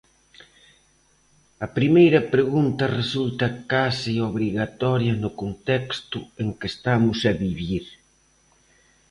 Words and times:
A 1.65 1.67
primeira 1.77 2.21
pregunta 2.33 2.93
resulta 2.99 3.47
case 3.71 4.13
obrigatoria 4.31 5.13
no 5.23 5.31
contexto 5.41 6.19
en 6.41 6.47
que 6.57 6.67
estamos 6.73 7.19
a 7.29 7.31
vivir. 7.43 7.85